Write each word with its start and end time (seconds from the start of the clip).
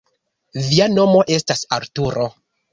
Via 0.69 0.87
nomo 0.95 1.23
estas 1.37 1.63
Arturo? 1.81 2.29